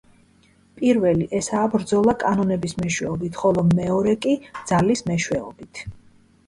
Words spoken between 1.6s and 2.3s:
ბრძოლა